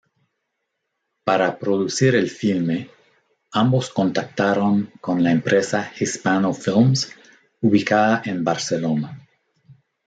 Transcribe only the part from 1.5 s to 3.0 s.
producir el filme,